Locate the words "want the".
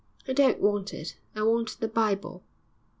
1.43-1.87